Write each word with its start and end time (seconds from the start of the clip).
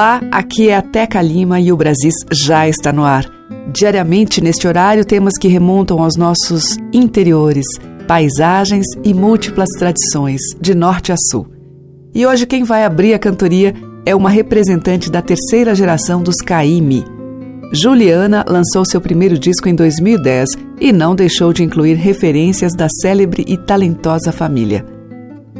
Olá, 0.00 0.18
aqui 0.32 0.70
é 0.70 0.76
a 0.76 0.80
Teca 0.80 1.20
Lima 1.20 1.60
e 1.60 1.70
o 1.70 1.76
Brasis 1.76 2.14
já 2.32 2.66
está 2.66 2.90
no 2.90 3.04
ar. 3.04 3.26
Diariamente, 3.70 4.40
neste 4.40 4.66
horário, 4.66 5.04
temas 5.04 5.36
que 5.36 5.46
remontam 5.46 6.02
aos 6.02 6.16
nossos 6.16 6.78
interiores, 6.90 7.66
paisagens 8.08 8.86
e 9.04 9.12
múltiplas 9.12 9.68
tradições, 9.78 10.40
de 10.58 10.74
norte 10.74 11.12
a 11.12 11.16
sul. 11.30 11.46
E 12.14 12.26
hoje 12.26 12.46
quem 12.46 12.64
vai 12.64 12.82
abrir 12.82 13.12
a 13.12 13.18
cantoria 13.18 13.74
é 14.06 14.16
uma 14.16 14.30
representante 14.30 15.10
da 15.10 15.20
terceira 15.20 15.74
geração 15.74 16.22
dos 16.22 16.36
Caime. 16.36 17.04
Juliana 17.70 18.42
lançou 18.48 18.86
seu 18.86 19.02
primeiro 19.02 19.38
disco 19.38 19.68
em 19.68 19.74
2010 19.74 20.48
e 20.80 20.94
não 20.94 21.14
deixou 21.14 21.52
de 21.52 21.62
incluir 21.62 21.96
referências 21.96 22.72
da 22.72 22.88
célebre 23.02 23.44
e 23.46 23.58
talentosa 23.58 24.32
família. 24.32 24.82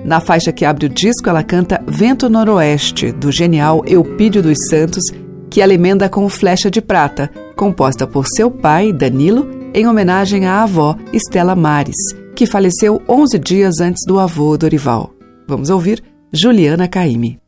Na 0.05 0.21
faixa 0.21 0.53
que 0.53 0.65
abre 0.65 0.87
o 0.87 0.89
disco, 0.89 1.29
ela 1.29 1.43
canta 1.43 1.83
Vento 1.87 2.29
Noroeste, 2.29 3.13
do 3.13 3.31
genial 3.31 3.83
Eupídio 3.87 4.43
dos 4.43 4.57
Santos, 4.69 5.05
que 5.51 5.61
ela 5.61 5.75
emenda 5.75 6.09
com 6.09 6.29
Flecha 6.29 6.71
de 6.71 6.81
Prata, 6.81 7.31
composta 7.57 8.07
por 8.07 8.27
seu 8.27 8.51
pai, 8.51 8.93
Danilo, 8.93 9.49
em 9.75 9.87
homenagem 9.87 10.47
à 10.47 10.63
avó, 10.63 10.97
Estela 11.13 11.55
Mares, 11.55 11.97
que 12.35 12.47
faleceu 12.47 13.03
11 13.09 13.39
dias 13.39 13.81
antes 13.81 14.05
do 14.07 14.19
avô 14.19 14.57
Dorival. 14.57 15.13
Vamos 15.47 15.71
ouvir 15.71 16.03
Juliana 16.33 16.89
Caime. 16.89 17.40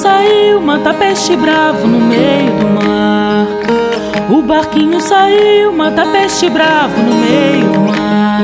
Saiu, 0.00 0.62
mata 0.62 0.94
peixe 0.94 1.36
bravo 1.36 1.86
no 1.86 2.00
meio 2.00 2.52
do 2.58 2.68
mar. 2.68 3.46
O 4.30 4.40
barquinho 4.40 4.98
saiu, 4.98 5.72
mata 5.72 6.06
peixe 6.06 6.48
bravo 6.48 7.02
no 7.02 7.14
meio 7.16 7.66
do 7.70 7.80
mar. 7.80 8.40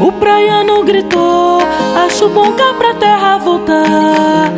O 0.00 0.12
praiano 0.12 0.84
gritou, 0.84 1.58
acho 2.06 2.28
bom 2.28 2.52
cá 2.52 2.74
pra 2.74 2.94
terra 2.94 3.38
voltar. 3.38 4.52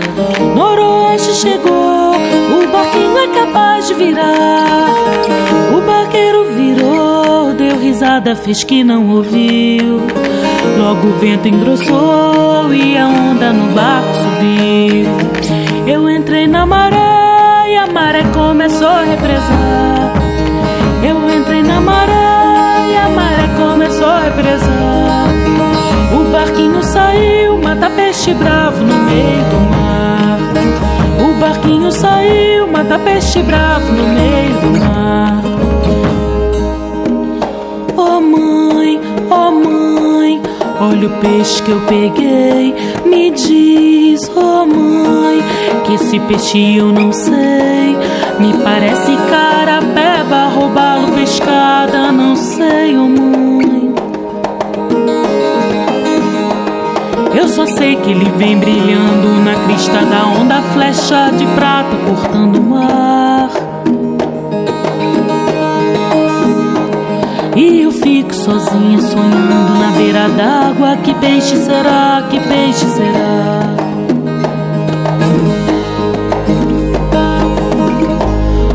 Noroeste 0.55 1.33
chegou, 1.37 2.13
o 2.13 2.69
barquinho 2.71 3.19
é 3.19 3.29
capaz 3.29 3.89
de 3.89 3.95
virar. 3.95 4.91
O 5.75 5.81
barqueiro 5.81 6.53
virou, 6.53 7.04
risada, 7.95 8.35
fez 8.35 8.65
que 8.65 8.83
não 8.83 9.09
ouviu. 9.09 10.01
Logo 10.79 11.07
o 11.07 11.19
vento 11.21 11.47
engrossou 11.47 12.75
e 12.75 12.99
a 12.99 13.07
onda 13.07 13.53
no 13.53 13.73
barco 13.73 14.15
subiu. 14.15 15.87
Eu 15.87 16.11
entrei 16.11 16.49
na 16.49 16.67
maré 16.67 17.71
e 17.71 17.77
a 17.77 17.87
maré 17.87 18.25
começou 18.35 18.89
a 18.89 19.05
represar. 19.05 20.13
Eu 21.09 21.39
entrei 21.39 21.63
na 21.63 21.81
maré 21.81 22.91
e 22.91 22.97
a 22.97 23.09
maré 23.11 23.49
começou 23.57 24.09
a 24.09 24.21
represar. 24.23 25.29
O 26.19 26.33
barquinho 26.33 26.83
saiu, 26.83 27.59
mata 27.63 27.89
peixe 27.91 28.35
bravo 28.35 28.83
no 28.83 28.95
meio 29.05 29.45
do 29.51 29.71
mar. 29.71 30.39
O 31.21 31.41
barquinho 31.41 31.93
saiu, 31.93 32.67
mata 32.67 32.99
peixe 32.99 33.41
bravo 33.45 33.93
no 33.93 34.09
meio 34.09 34.55
do 34.61 34.81
mar. 34.81 35.74
Olha 40.81 41.09
o 41.09 41.11
peixe 41.21 41.63
que 41.63 41.71
eu 41.71 41.81
peguei. 41.81 42.75
Me 43.05 43.31
diz, 43.31 44.31
oh 44.35 44.67
mãe, 44.67 45.43
que 45.85 45.95
esse 45.95 46.19
peixe 46.21 46.77
eu 46.77 46.93
não 46.93 47.13
sei. 47.13 47.97
Me 48.41 48.53
parece 48.63 49.13
carapeba, 49.31 50.49
roubá-lo 50.55 51.13
pescada, 51.13 52.11
não 52.11 52.37
sei, 52.37 52.97
oh 52.97 53.09
mãe. 53.09 53.95
Eu 57.35 57.49
só 57.49 57.67
sei 57.67 57.97
que 57.97 58.11
ele 58.11 58.31
vem 58.37 58.57
brilhando 58.59 59.29
na 59.45 59.55
crista 59.67 60.05
da 60.05 60.27
onda, 60.41 60.63
flecha 60.73 61.31
de 61.37 61.45
prata 61.55 61.97
cortando 62.07 62.59
o 62.59 62.63
mar. 62.63 63.14
E 67.57 67.83
eu 67.83 67.93
fico 67.93 68.35
sozinha 68.35 69.01
sonhando 69.01 69.79
na 69.79 69.93
beira 69.97 70.29
d'água. 70.29 70.97
Que 70.97 71.15
peixe 71.15 71.57
será? 71.57 72.25
Que 72.29 72.41
peixe 72.41 72.85
será? 72.87 73.75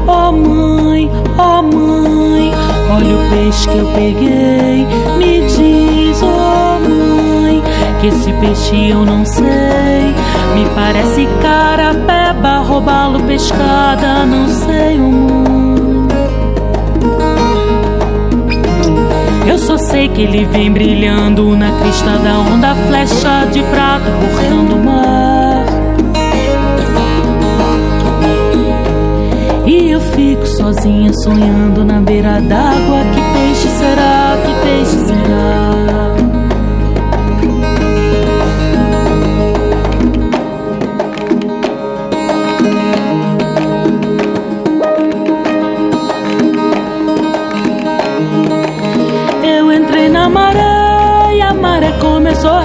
Oh 0.07 0.31
mãe, 0.31 1.11
oh 1.37 1.61
mãe, 1.61 2.53
olha 2.95 3.15
o 3.15 3.29
peixe 3.29 3.67
que 3.67 3.77
eu 3.77 3.85
peguei. 3.87 4.87
Me 5.17 5.41
diz, 5.41 6.21
oh 6.23 6.79
mãe, 6.79 7.61
que 7.99 8.07
esse 8.07 8.31
peixe 8.33 8.91
eu 8.91 9.05
não 9.05 9.25
sei. 9.25 9.45
Me 10.55 10.65
parece 10.73 11.27
carapeba, 11.41 12.59
roubá-lo 12.59 13.19
pescada, 13.23 14.25
não 14.25 14.38
sei 19.89 20.07
que 20.07 20.21
ele 20.21 20.45
vem 20.45 20.71
brilhando 20.71 21.55
na 21.55 21.71
crista 21.79 22.17
da 22.19 22.39
onda, 22.39 22.75
flecha 22.87 23.45
de 23.51 23.63
prata 23.63 24.05
cortando 24.11 24.75
o 24.75 24.85
mar. 24.85 25.65
E 29.65 29.89
eu 29.89 29.99
fico 29.99 30.45
sozinha 30.45 31.11
sonhando 31.23 31.83
na 31.83 31.99
beira 31.99 32.39
d'água. 32.39 33.01
Que 33.13 33.21
peixe 33.33 33.67
será? 33.79 34.08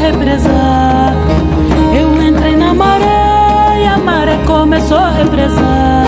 Represar. 0.04 1.14
Eu 1.98 2.22
entrei 2.22 2.56
na 2.56 2.74
maré 2.74 3.82
e 3.82 3.86
a 3.86 3.96
maré 3.96 4.36
começou 4.46 4.98
a 4.98 5.10
represar. 5.10 6.06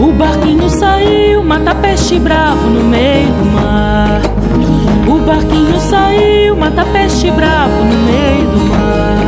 O 0.00 0.12
barquinho 0.12 0.68
saiu, 0.68 1.44
mata 1.44 1.74
peixe 1.76 2.18
bravo 2.18 2.68
no 2.68 2.82
meio 2.84 3.32
do 3.32 3.44
mar. 3.46 4.20
O 5.06 5.18
barquinho 5.20 5.80
saiu, 5.80 6.56
mata 6.56 6.84
peixe 6.86 7.30
bravo 7.30 7.84
no 7.84 7.96
meio 8.04 8.48
do 8.50 8.58
mar. 8.66 9.27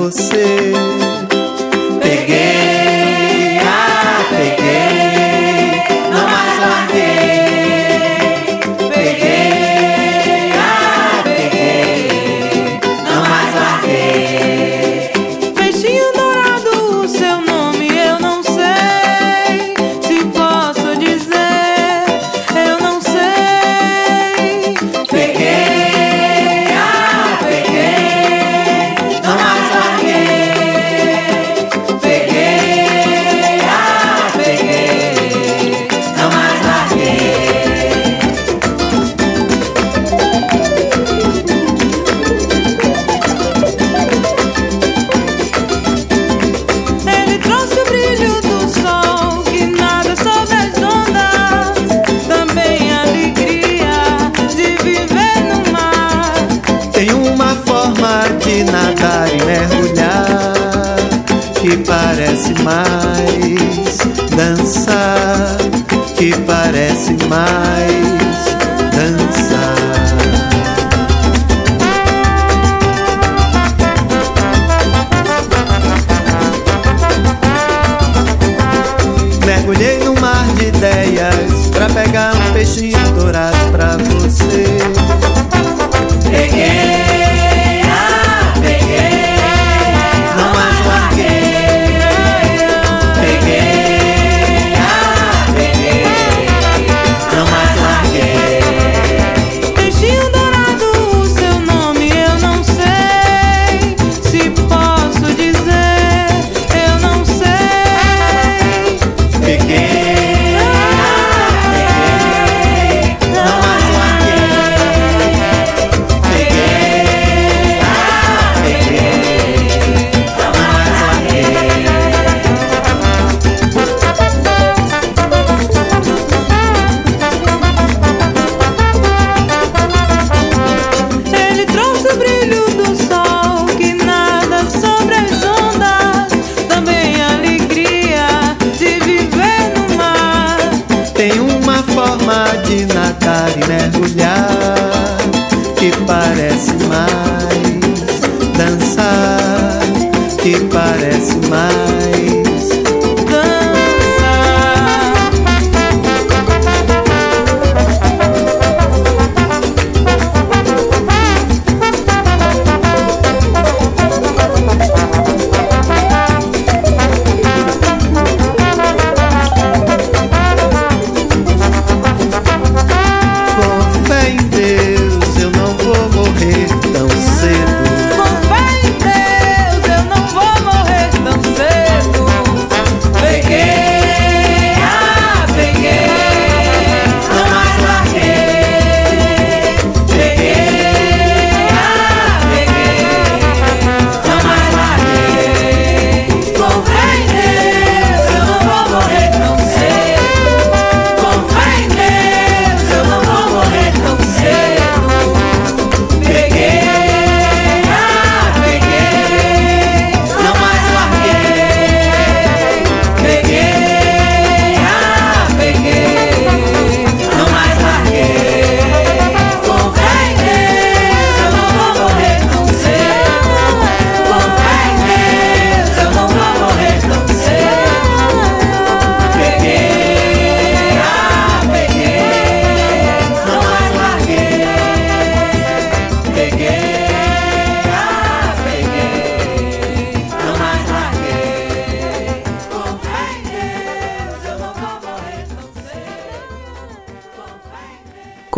Você. 0.00 0.49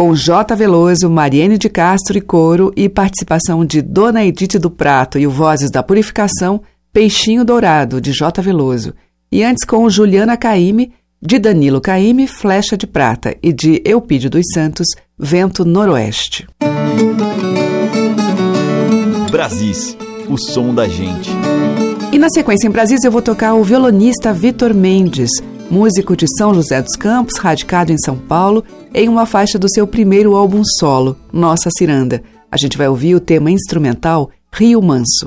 Com 0.02 0.16
J. 0.16 0.56
Veloso, 0.56 1.08
Mariene 1.08 1.56
de 1.56 1.68
Castro 1.68 2.18
e 2.18 2.20
Coro 2.20 2.72
e 2.76 2.88
participação 2.88 3.64
de 3.64 3.80
Dona 3.80 4.24
Edith 4.24 4.58
do 4.58 4.68
Prato 4.68 5.16
e 5.16 5.28
o 5.28 5.30
Vozes 5.30 5.70
da 5.70 5.80
Purificação, 5.80 6.60
Peixinho 6.92 7.44
Dourado, 7.44 8.00
de 8.00 8.10
J. 8.10 8.42
Veloso. 8.42 8.94
E 9.30 9.44
antes 9.44 9.64
com 9.64 9.88
Juliana 9.88 10.36
Caime, 10.36 10.92
de 11.22 11.38
Danilo 11.38 11.80
Caime, 11.80 12.26
Flecha 12.26 12.76
de 12.76 12.84
Prata 12.84 13.36
e 13.40 13.52
de 13.52 13.80
Eupídio 13.84 14.28
dos 14.28 14.42
Santos, 14.52 14.88
Vento 15.16 15.64
Noroeste. 15.64 16.48
Brasis, 19.30 19.96
o 20.28 20.36
som 20.36 20.74
da 20.74 20.88
gente. 20.88 21.30
E 22.10 22.18
na 22.18 22.28
sequência 22.28 22.66
em 22.66 22.72
Brasis 22.72 23.04
eu 23.04 23.12
vou 23.12 23.22
tocar 23.22 23.54
o 23.54 23.62
violonista 23.62 24.32
Vitor 24.32 24.74
Mendes, 24.74 25.30
músico 25.72 26.14
de 26.14 26.26
São 26.36 26.52
José 26.52 26.82
dos 26.82 26.94
Campos, 26.96 27.38
radicado 27.38 27.90
em 27.90 27.96
São 27.96 28.18
Paulo, 28.18 28.62
em 28.92 29.08
uma 29.08 29.24
faixa 29.24 29.58
do 29.58 29.72
seu 29.72 29.86
primeiro 29.86 30.36
álbum 30.36 30.62
solo, 30.78 31.16
Nossa 31.32 31.70
Ciranda. 31.78 32.22
A 32.50 32.58
gente 32.58 32.76
vai 32.76 32.88
ouvir 32.88 33.14
o 33.14 33.20
tema 33.20 33.50
instrumental 33.50 34.28
Rio 34.52 34.82
Manso. 34.82 35.26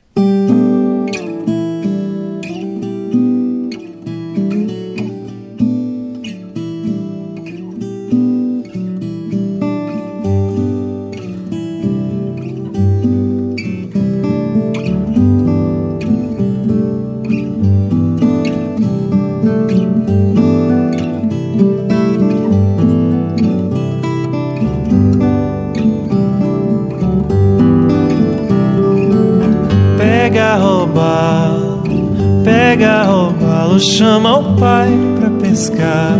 Pra 35.51 35.55
pescar. 35.55 36.17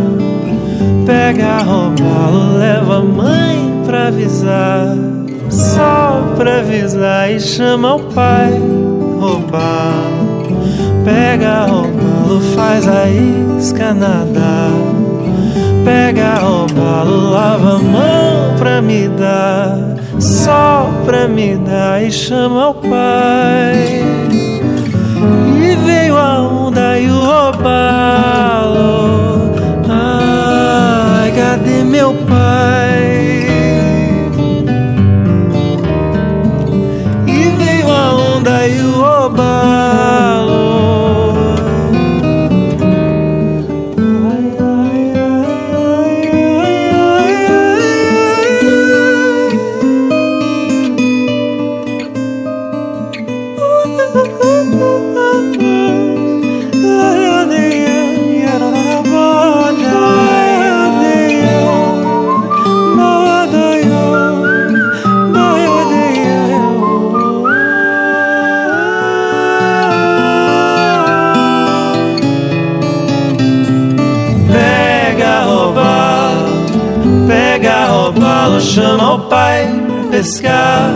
Pega 1.06 1.46
a 1.46 1.62
robalo, 1.64 2.58
leva 2.58 2.98
a 2.98 3.04
mãe 3.04 3.82
pra 3.86 4.08
avisar. 4.08 4.96
Só 5.50 6.24
pra 6.36 6.60
avisar 6.60 7.32
e 7.32 7.40
chama 7.40 7.96
o 7.96 8.00
pai 8.14 8.52
roubar. 9.20 9.94
Pega 11.04 11.50
a 11.50 11.66
robalo, 11.66 12.42
faz 12.56 12.88
a 12.88 13.10
isca 13.10 13.94
nadar. 13.94 14.72
Pega 15.84 16.26
a 16.26 16.40
robalo, 16.40 17.32
lava 17.32 17.76
a 17.76 17.80
mão 17.80 18.56
pra 18.58 18.82
me 18.82 19.08
dar. 19.10 19.98
Só 20.20 20.90
pra 21.06 21.28
me 21.28 21.56
dar 21.58 22.04
e 22.04 22.12
chama 22.12 22.70
o 22.70 22.74
pai. 22.76 24.31
E 25.72 25.76
veio 25.78 26.18
a 26.18 26.42
onda 26.42 27.00
e 27.00 27.10
o 27.10 27.18
roubá-lo. 27.22 28.74
Ai, 29.88 31.32
cadê 31.32 31.82
meu 31.86 32.14
pai? 32.28 32.51
Chama 78.82 79.14
o 79.14 79.20
pai 79.20 79.68
pescar. 80.10 80.90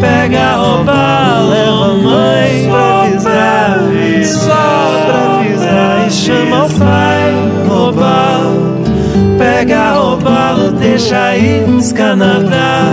Pega, 0.00 0.56
rouba, 0.56 1.40
leva 1.48 1.86
a 1.86 1.94
mãe 1.94 2.68
pra 2.68 3.02
avisar. 3.04 3.78
Só 4.24 5.04
pra 5.06 5.38
avisar 5.38 6.06
e 6.06 6.10
chama 6.10 6.66
o 6.66 6.70
pai, 6.70 7.34
roubar. 7.68 8.40
Pega, 9.38 9.92
roubá-lo, 9.92 10.72
deixa 10.72 11.18
aí 11.18 11.64
escanadar. 11.78 12.92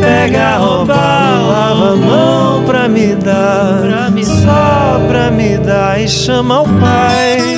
Pega, 0.00 0.56
roubar, 0.56 1.42
lava 1.46 1.92
a 1.92 1.96
mão 1.96 2.64
pra 2.64 2.88
me 2.88 3.14
dar. 3.16 3.82
Só 4.22 5.00
pra 5.08 5.30
me 5.30 5.58
dar 5.58 6.00
e 6.00 6.08
chama 6.08 6.62
o 6.62 6.64
pai. 6.64 7.53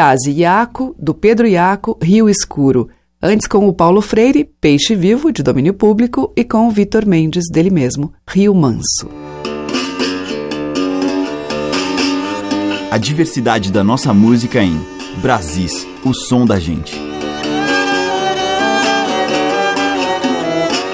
Com 0.00 0.06
Iase 0.06 0.30
Iaco, 0.30 0.96
do 0.98 1.12
Pedro 1.12 1.46
Iaco, 1.46 1.98
Rio 2.02 2.26
Escuro. 2.26 2.88
Antes 3.22 3.46
com 3.46 3.68
o 3.68 3.72
Paulo 3.74 4.00
Freire, 4.00 4.48
Peixe 4.58 4.94
Vivo, 4.94 5.30
de 5.30 5.42
domínio 5.42 5.74
público, 5.74 6.32
e 6.34 6.42
com 6.42 6.66
o 6.66 6.70
Vitor 6.70 7.06
Mendes, 7.06 7.44
dele 7.52 7.68
mesmo, 7.68 8.10
Rio 8.26 8.54
Manso. 8.54 9.10
A 12.90 12.96
diversidade 12.96 13.70
da 13.70 13.84
nossa 13.84 14.14
música 14.14 14.62
em 14.62 14.80
Brasis, 15.20 15.86
o 16.02 16.14
som 16.14 16.46
da 16.46 16.58
gente. 16.58 16.98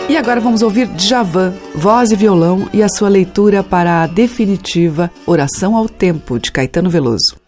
E 0.09 0.17
agora 0.17 0.41
vamos 0.41 0.63
ouvir 0.63 0.89
Djavan, 0.89 1.55
voz 1.77 2.11
e 2.11 2.17
violão 2.17 2.69
e 2.73 2.83
a 2.83 2.89
sua 2.89 3.09
leitura 3.09 3.63
para 3.63 4.03
a 4.03 4.07
definitiva 4.09 5.13
Oração 5.25 5.77
ao 5.77 5.89
Tempo, 5.89 6.41
de 6.41 6.51
Caetano 6.51 6.91
Veloso. 6.91 7.46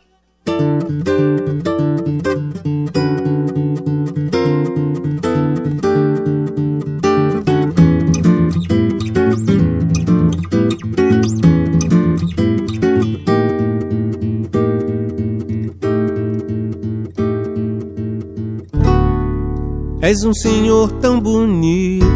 És 20.09 20.25
um 20.25 20.33
senhor 20.33 20.91
tão 21.03 21.21
bonito 21.21 22.07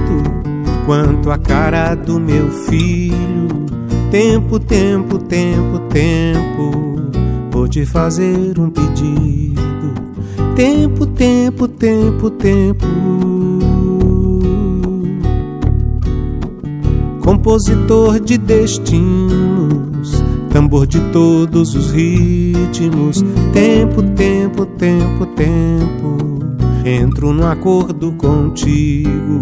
quanto 0.86 1.30
a 1.30 1.36
cara 1.36 1.94
do 1.94 2.18
meu 2.18 2.50
filho. 2.50 3.48
Tempo, 4.10 4.58
tempo, 4.58 5.18
tempo, 5.18 5.78
tempo, 5.90 6.91
vou 7.62 7.68
te 7.68 7.86
fazer 7.86 8.58
um 8.58 8.68
pedido. 8.68 9.94
Tempo, 10.56 11.06
tempo, 11.06 11.68
tempo, 11.68 12.28
tempo. 12.30 12.86
Compositor 17.20 18.18
de 18.18 18.36
destinos, 18.36 20.24
tambor 20.50 20.88
de 20.88 20.98
todos 21.12 21.76
os 21.76 21.92
ritmos. 21.92 23.22
Tempo, 23.52 24.02
tempo, 24.16 24.66
tempo, 24.66 25.26
tempo 25.26 26.42
entro 26.84 27.32
no 27.32 27.46
acordo 27.46 28.10
contigo. 28.14 29.40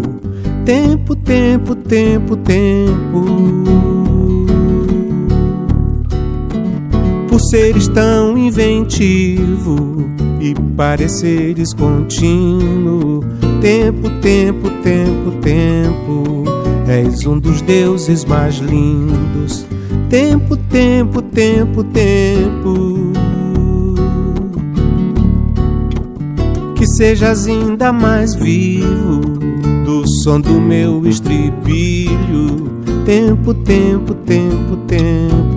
Tempo, 0.63 1.15
tempo, 1.15 1.75
tempo, 1.75 2.37
tempo. 2.37 4.00
Seres 7.49 7.87
tão 7.87 8.37
inventivo 8.37 10.05
e 10.39 10.53
pareceres 10.75 11.73
contínuo. 11.73 13.23
Tempo, 13.61 14.09
tempo, 14.21 14.69
tempo, 14.83 15.31
tempo. 15.41 16.43
És 16.87 17.25
um 17.25 17.39
dos 17.39 17.61
deuses 17.61 18.25
mais 18.25 18.55
lindos. 18.57 19.65
Tempo, 20.09 20.57
tempo, 20.57 21.21
tempo, 21.21 21.83
tempo. 21.83 23.11
que 26.81 26.87
sejas 26.87 27.45
ainda 27.45 27.93
mais 27.93 28.33
vivo 28.33 29.21
do 29.85 30.03
som 30.23 30.41
do 30.41 30.59
meu 30.59 31.05
estribilho. 31.05 32.71
Tempo, 33.05 33.53
tempo, 33.53 34.15
tempo, 34.15 34.77
tempo, 34.87 35.50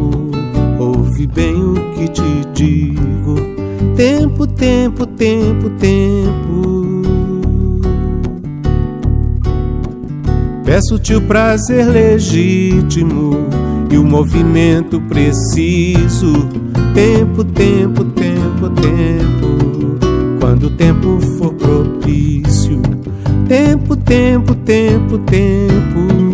ouve 1.15 1.27
bem 1.29 1.55
o 1.55 1.75
que 1.93 2.09
te 2.09 2.45
digo. 2.53 3.37
Tempo, 3.97 4.47
tempo, 4.49 5.07
tempo, 5.07 5.71
tempo. 5.79 7.03
Peço-te 10.65 11.15
o 11.15 11.21
prazer 11.21 11.87
legítimo 11.87 13.47
e 13.91 13.97
o 13.97 14.05
movimento 14.05 15.01
preciso. 15.03 16.49
Tempo, 16.93 17.45
tempo, 17.45 18.05
tempo, 18.05 18.71
tempo 18.71 19.99
quando 20.41 20.65
o 20.65 20.71
tempo 20.71 21.21
for 21.39 21.55
propício. 21.55 22.83
Tempo, 23.47 23.95
tempo, 23.95 24.55
tempo, 24.57 25.19
tempo. 25.19 26.34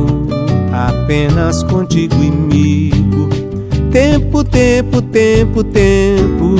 apenas 0.87 1.63
contigo 1.63 2.15
amigo. 2.15 3.29
Tempo, 3.91 4.43
tempo, 4.43 5.01
tempo, 5.01 5.63
tempo. 5.63 6.55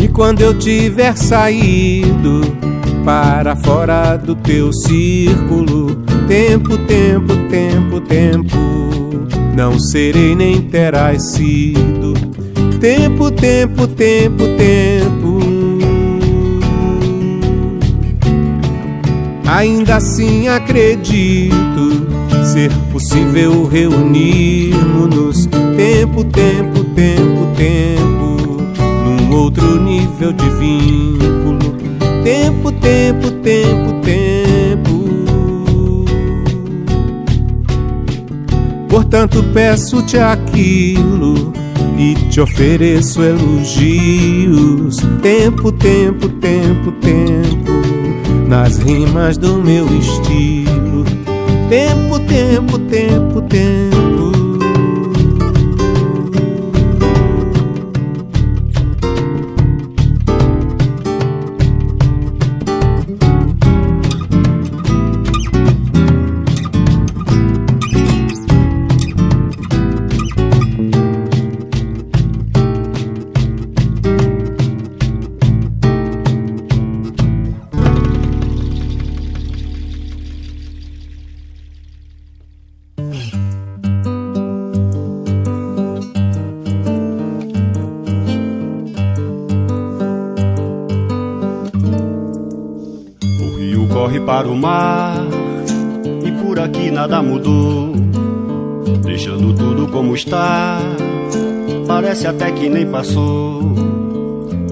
E 0.00 0.08
quando 0.08 0.40
eu 0.40 0.54
tiver 0.54 1.16
saído 1.16 2.40
para 3.04 3.56
fora 3.56 4.16
do 4.16 4.34
teu 4.34 4.72
círculo, 4.72 5.96
tempo, 6.26 6.78
tempo, 6.78 7.34
tempo, 7.50 8.00
tempo 8.00 8.78
não 9.58 9.76
serei 9.76 10.36
nem 10.36 10.62
terás 10.62 11.32
sido. 11.32 12.14
Tempo, 12.80 13.28
tempo, 13.32 13.88
tempo, 13.88 14.44
tempo. 14.56 15.07
Ainda 19.48 19.96
assim 19.96 20.46
acredito 20.46 22.06
ser 22.52 22.70
possível 22.92 23.66
reunirmos-nos. 23.66 25.46
Tempo, 25.46 26.22
tempo, 26.24 26.84
tempo, 26.94 27.48
tempo. 27.56 28.62
Num 29.04 29.34
outro 29.34 29.82
nível 29.82 30.34
de 30.34 30.50
vínculo. 30.50 31.78
Tempo, 32.22 32.70
tempo, 32.72 33.30
tempo, 33.42 33.94
tempo. 34.02 35.08
Portanto, 38.86 39.42
peço-te 39.54 40.18
aquilo 40.18 41.54
e 41.98 42.14
te 42.28 42.38
ofereço 42.42 43.22
elogios. 43.22 44.98
Tempo, 45.22 45.72
tempo, 45.72 46.28
tempo, 46.28 46.92
tempo, 47.00 47.97
nas 48.48 48.78
rimas 48.78 49.36
do 49.36 49.62
meu 49.62 49.86
estilo. 49.98 51.04
Tempo, 51.68 52.18
tempo, 52.20 52.78
tempo, 52.78 53.42
tempo. 53.42 53.97
Parece 102.18 102.26
até 102.26 102.50
que 102.50 102.68
nem 102.68 102.84
passou. 102.84 103.62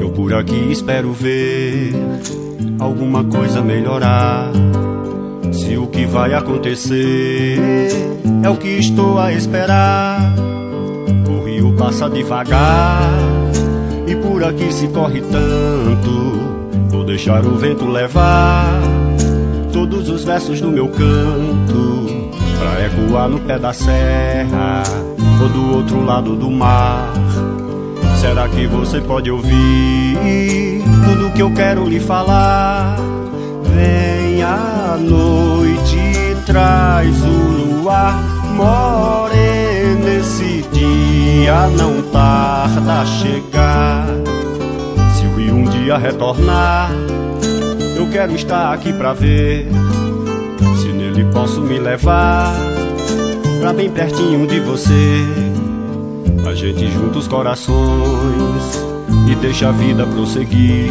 Eu 0.01 0.11
por 0.11 0.35
aqui 0.35 0.73
espero 0.73 1.13
ver 1.13 1.93
alguma 2.81 3.23
coisa 3.23 3.63
melhorar. 3.63 4.51
Se 5.53 5.77
o 5.77 5.87
que 5.87 6.05
vai 6.07 6.35
acontecer 6.35 7.57
é 8.43 8.51
o 8.51 8.57
que 8.57 8.71
estou 8.71 9.21
a 9.21 9.33
esperar. 9.33 10.35
O 11.29 11.45
rio 11.45 11.73
passa 11.77 12.11
devagar 12.11 13.13
e 14.09 14.17
por 14.17 14.43
aqui 14.43 14.73
se 14.73 14.89
corre 14.89 15.21
tanto. 15.21 16.41
Vou 16.89 17.05
deixar 17.05 17.47
o 17.47 17.55
vento 17.55 17.87
levar 17.87 18.83
todos 19.73 20.09
os 20.09 20.25
versos 20.25 20.61
do 20.61 20.71
meu 20.71 20.89
canto 20.89 22.07
Pra 22.59 22.87
ecoar 22.87 23.29
no 23.29 23.39
pé 23.41 23.59
da 23.59 23.73
serra 23.73 24.83
Ou 25.43 25.49
do 25.51 25.77
outro 25.77 26.03
lado 26.03 26.35
do 26.35 26.51
mar 26.51 27.26
Será 28.21 28.49
que 28.49 28.67
você 28.67 29.01
pode 29.01 29.31
ouvir 29.31 30.83
Tudo 31.05 31.33
que 31.33 31.43
eu 31.43 31.53
quero 31.53 31.89
lhe 31.89 32.01
falar 32.01 32.97
Vem 33.75 34.43
a 34.43 34.97
noite 34.99 36.37
traz 36.45 37.23
o 37.23 37.83
luar 37.83 38.23
Morena 38.55 40.15
esse 40.19 40.65
dia 40.73 41.69
não 41.69 42.03
tarda 42.11 43.03
a 43.03 43.07
chegar 43.07 44.07
Se 45.15 45.27
o 45.27 45.55
um 45.55 45.65
dia 45.65 45.97
retornar 45.99 46.91
eu 47.97 48.07
quero 48.11 48.35
estar 48.35 48.75
aqui 48.75 48.93
pra 48.93 49.15
ver 49.15 49.69
se 50.79 50.89
nele 50.89 51.25
posso 51.33 51.63
me 51.63 51.79
levar 51.79 52.55
pra 53.61 53.73
bem 53.73 53.91
pertinho 53.91 54.47
de 54.47 54.61
você. 54.61 55.25
A 56.47 56.55
gente 56.55 56.87
junta 56.93 57.19
os 57.19 57.27
corações 57.27 58.85
e 59.29 59.35
deixa 59.35 59.69
a 59.69 59.73
vida 59.73 60.07
prosseguir. 60.07 60.91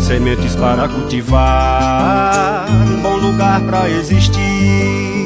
Sementes 0.00 0.56
para 0.56 0.88
cultivar, 0.88 2.66
um 2.68 3.02
bom 3.02 3.16
lugar 3.16 3.60
para 3.62 3.88
existir. 3.88 5.22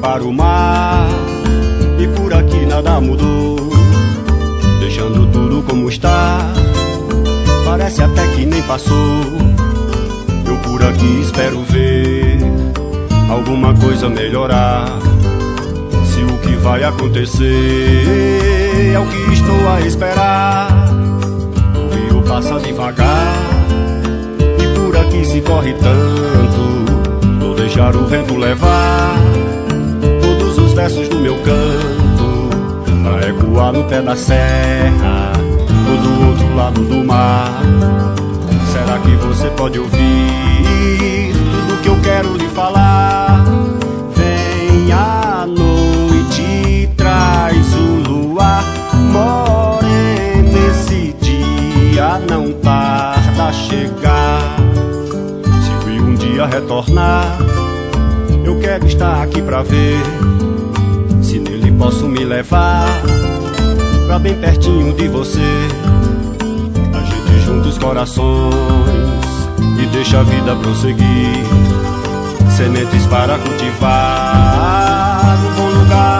para 0.00 0.24
o 0.24 0.32
mar 0.32 1.06
e 1.98 2.08
por 2.18 2.32
aqui 2.32 2.64
nada 2.64 3.00
mudou, 3.00 3.56
deixando 4.80 5.29
como 5.70 5.88
está. 5.88 6.38
Parece 7.64 8.02
até 8.02 8.26
que 8.34 8.44
nem 8.44 8.60
passou. 8.62 9.22
Eu 10.44 10.56
por 10.58 10.82
aqui 10.82 11.20
espero 11.20 11.62
ver 11.62 12.38
alguma 13.30 13.72
coisa 13.74 14.08
melhorar. 14.08 14.86
Se 16.04 16.22
o 16.22 16.38
que 16.38 16.56
vai 16.56 16.82
acontecer 16.82 18.04
é 18.92 18.98
o 18.98 19.06
que 19.06 19.32
estou 19.32 19.68
a 19.68 19.80
esperar. 19.82 20.68
O 21.76 21.94
rio 21.94 22.22
passa 22.22 22.58
devagar 22.58 23.36
e 24.58 24.78
por 24.78 24.96
aqui 24.96 25.24
se 25.24 25.40
corre 25.40 25.72
tanto. 25.74 27.38
Vou 27.38 27.54
deixar 27.54 27.94
o 27.94 28.06
vento 28.06 28.36
levar 28.36 29.18
versos 30.72 31.08
do 31.08 31.18
meu 31.18 31.34
canto 31.42 32.48
Pra 33.02 33.28
ecoar 33.28 33.72
no 33.72 33.84
pé 33.84 34.00
da 34.00 34.16
serra 34.16 35.39
Do 35.96 36.28
outro 36.28 36.54
lado 36.54 36.80
do 36.82 37.04
mar. 37.04 37.62
Será 38.72 38.98
que 38.98 39.16
você 39.16 39.50
pode 39.50 39.78
ouvir 39.78 41.32
Tudo 41.32 41.82
que 41.82 41.88
eu 41.88 42.00
quero 42.00 42.36
lhe 42.36 42.48
falar? 42.48 43.44
Vem 44.14 44.92
a 44.92 45.46
noite 45.46 46.88
traz 46.96 47.74
o 47.74 48.08
luar 48.08 48.64
Morena 49.12 50.58
esse 50.70 51.14
dia 51.20 52.20
não 52.30 52.52
tarda 52.52 53.46
a 53.46 53.52
chegar. 53.52 54.56
Se 55.44 55.88
o 55.88 56.02
um 56.02 56.14
dia 56.14 56.46
retornar 56.46 57.38
eu 58.44 58.58
quero 58.60 58.86
estar 58.86 59.22
aqui 59.22 59.42
pra 59.42 59.62
ver 59.62 60.00
posso 61.80 62.06
me 62.06 62.26
levar 62.26 62.86
pra 64.10 64.18
bem 64.18 64.34
pertinho 64.34 64.92
de 64.92 65.06
você. 65.06 65.68
A 66.92 67.00
gente 67.00 67.38
junta 67.44 67.68
os 67.68 67.78
corações 67.78 68.50
e 69.80 69.86
deixa 69.86 70.18
a 70.18 70.24
vida 70.24 70.56
prosseguir. 70.56 71.46
Sementes 72.56 73.06
para 73.06 73.38
cultivar, 73.38 75.38
um 75.46 75.54
bom 75.54 75.68
lugar 75.78 76.19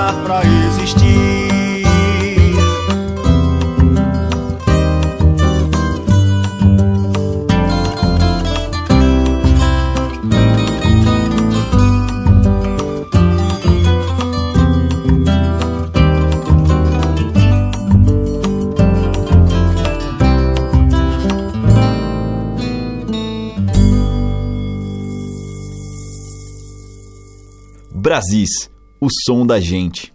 Brasis, 28.10 28.68
o 29.00 29.06
som 29.24 29.46
da 29.46 29.60
gente. 29.60 30.12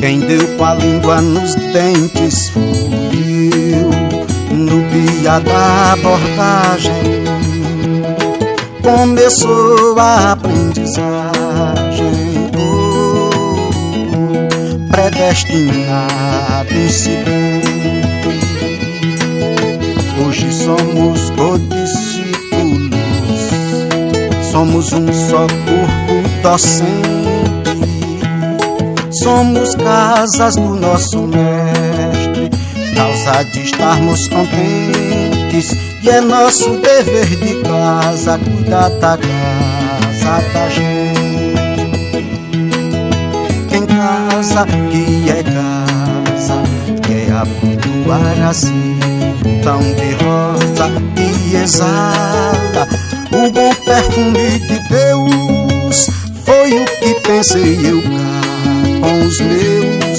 Quem 0.00 0.18
deu 0.18 0.56
com 0.56 0.64
a 0.64 0.74
língua 0.74 1.22
nos 1.22 1.54
dentes 1.54 2.48
da 5.40 5.92
abordagem. 5.92 7.24
Começou 8.82 9.98
a 9.98 10.32
aprendizagem. 10.32 11.28
Oh, 12.56 13.60
predestinado 14.90 16.74
incidente 16.74 17.68
hoje 20.28 20.52
somos 20.52 21.30
codiscípulos. 21.30 22.28
Somos 24.50 24.92
um 24.92 25.12
só 25.12 25.46
corpo 25.46 26.28
docente. 26.42 27.08
Somos 29.10 29.74
casas 29.74 30.54
do 30.56 30.74
nosso 30.74 31.18
mestre, 31.22 32.50
causa 32.94 33.42
de 33.44 33.62
estarmos 33.64 34.28
contentes. 34.28 34.97
E 36.00 36.10
é 36.10 36.20
nosso 36.20 36.70
dever 36.76 37.26
de 37.26 37.54
casa 37.62 38.38
cuidar 38.38 38.88
da 38.90 39.18
casa 39.18 40.42
da 40.52 40.68
gente. 40.68 41.18
Quem 43.68 43.84
casa 43.86 44.64
que 44.64 45.28
é 45.28 45.42
casa, 45.42 46.62
quer 47.02 47.32
abotoar 47.32 48.48
assim, 48.48 48.96
tão 49.62 49.80
de 49.80 50.12
rosa 50.24 50.88
e 51.16 51.56
exala 51.56 52.86
o 53.32 53.50
bom 53.50 53.74
perfume 53.84 54.60
de 54.60 54.78
Deus. 54.88 56.06
Foi 56.44 56.72
o 56.80 56.84
que 56.84 57.20
pensei 57.26 57.78
eu 57.84 58.00
cá 58.02 58.48
com 59.00 59.26
os 59.26 59.40
meus 59.40 60.18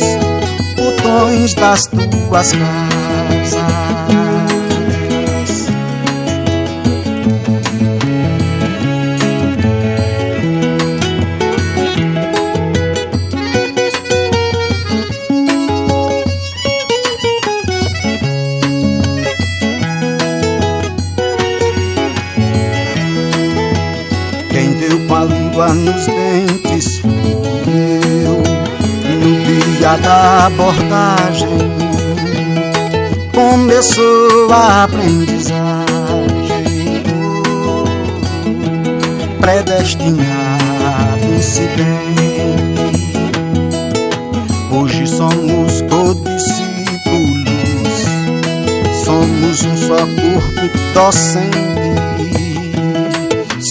botões 0.75 1.53
das 1.55 1.85
tuas 1.85 2.51
casas. 2.51 2.88
Nos 25.73 26.05
dentes 26.05 27.01
eu 27.67 28.41
no 29.19 29.43
dia 29.45 29.97
da 29.97 30.47
abordagem. 30.47 31.49
Começou 33.33 34.51
a 34.51 34.83
aprendizagem. 34.83 35.69
Predestinado 39.39 41.25
incidente 41.37 42.19
hoje 44.71 45.07
somos 45.07 45.81
codiscípulos. 45.83 46.69
Somos 49.03 49.63
um 49.63 49.77
só 49.77 49.97
corpo 49.97 50.69
docente 50.93 52.08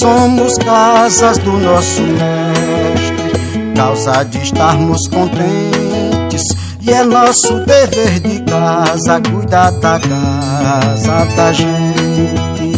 Somos 0.08 0.54
casas 0.54 1.36
do 1.36 1.52
nosso 1.58 2.00
mestre, 2.00 3.74
causa 3.76 4.22
de 4.24 4.38
estarmos 4.38 5.06
contentes. 5.08 6.44
E 6.80 6.90
é 6.90 7.04
nosso 7.04 7.52
dever 7.66 8.18
de 8.20 8.40
casa 8.44 9.20
cuidar 9.20 9.70
da 9.72 10.00
casa 10.00 11.26
da 11.36 11.52
gente. 11.52 12.72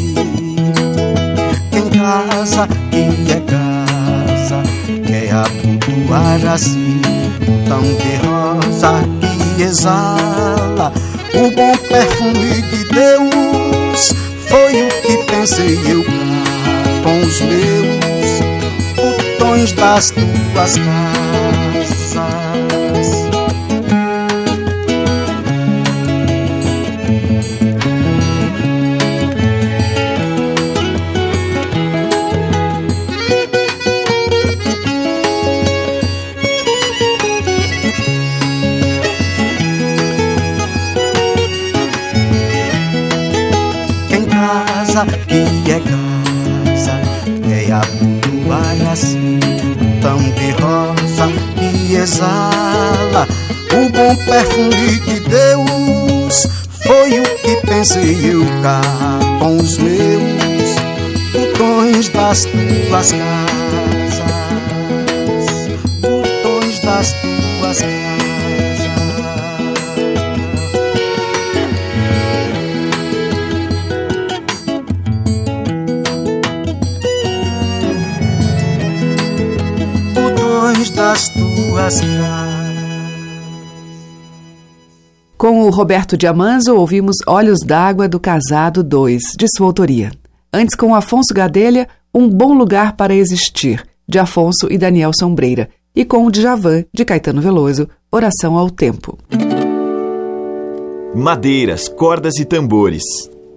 Em 1.71 1.89
casa 1.97 2.67
que 2.91 3.31
é 3.31 3.41
casa, 3.47 4.61
quer 5.07 5.31
abotoar 5.33 6.53
assim, 6.53 7.01
tão 7.69 7.81
de 7.81 8.17
rosa 8.27 9.05
que 9.57 9.63
exala 9.63 10.93
o 11.33 11.51
bom 11.55 11.77
perfume 11.89 12.61
de 12.63 12.85
Deus. 12.93 14.13
Foi 14.49 14.83
o 14.83 14.89
que 15.03 15.17
pensei 15.33 15.79
eu 15.87 16.20
os 17.21 17.41
meus 17.43 18.41
botões 18.97 19.73
das 19.73 20.11
tuas 20.11 20.77
casas. 20.79 21.60
Das 62.31 62.45
tuas 62.45 63.11
casas, 63.11 64.21
botões 66.01 66.79
das 66.79 67.13
tuas 67.13 67.79
casas. 67.81 68.01
das 80.95 81.29
tuas 81.31 82.01
Com 85.37 85.63
o 85.63 85.71
Roberto 85.71 86.17
Diamanzo, 86.17 86.77
ouvimos 86.77 87.17
Olhos 87.27 87.59
d'Água 87.67 88.09
do 88.09 88.21
Casado 88.21 88.85
2, 88.85 89.21
de 89.37 89.47
sua 89.49 89.67
autoria. 89.67 90.13
Antes, 90.53 90.75
com 90.75 90.95
Afonso 90.95 91.33
Gadelha, 91.33 91.89
Um 92.13 92.29
Bom 92.29 92.55
Lugar 92.55 92.97
para 92.97 93.15
Existir, 93.15 93.87
de 94.09 94.19
Afonso 94.19 94.67
e 94.69 94.77
Daniel 94.77 95.13
Sombreira. 95.17 95.69
E 95.95 96.05
com 96.05 96.27
o 96.27 96.31
Djavan, 96.31 96.85
de 96.93 97.05
Caetano 97.05 97.41
Veloso, 97.41 97.89
Oração 98.11 98.57
ao 98.57 98.69
Tempo. 98.69 99.17
Madeiras, 101.15 101.89
cordas 101.89 102.39
e 102.39 102.45
tambores. 102.45 103.03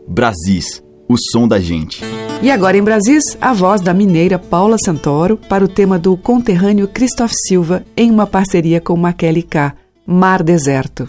Brasis, 0.08 0.84
o 1.10 1.16
som 1.18 1.48
da 1.48 1.60
gente. 1.60 2.04
E 2.44 2.52
agora 2.52 2.78
em 2.78 2.84
Brasis, 2.84 3.38
a 3.42 3.54
voz 3.54 3.82
da 3.82 3.94
mineira 3.94 4.38
Paula 4.38 4.78
Santoro 4.84 5.38
para 5.50 5.64
o 5.64 5.68
tema 5.68 5.98
do 5.98 6.16
conterrâneo 6.16 6.88
Christoph 6.88 7.32
Silva 7.48 7.84
em 7.98 8.12
uma 8.12 8.28
parceria 8.28 8.80
com 8.80 8.96
Maquele 8.96 9.42
K, 9.42 9.74
Mar 10.06 10.44
Deserto. 10.44 11.08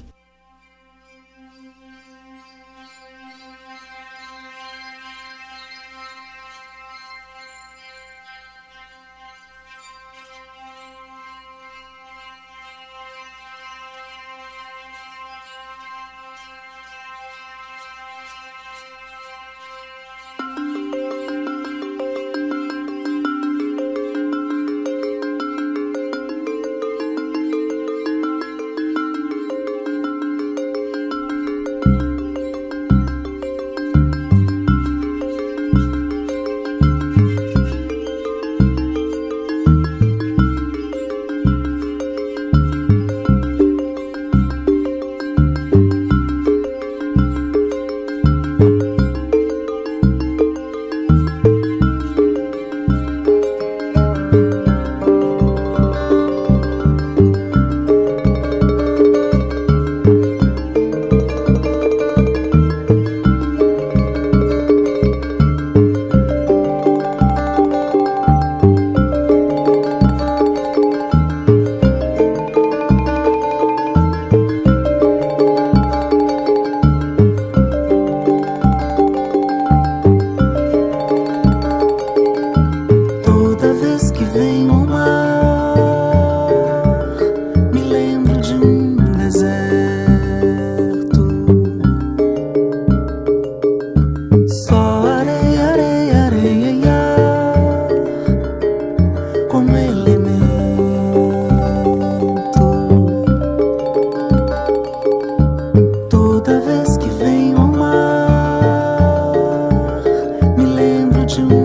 you. 111.39 111.64